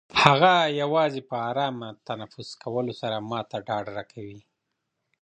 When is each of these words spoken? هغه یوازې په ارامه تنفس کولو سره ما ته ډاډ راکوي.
هغه 0.23 0.53
یوازې 0.81 1.21
په 1.29 1.35
ارامه 1.49 1.89
تنفس 2.07 2.49
کولو 2.63 2.93
سره 3.01 3.17
ما 3.29 3.39
ته 3.49 3.57
ډاډ 3.67 3.85
راکوي. 3.95 4.39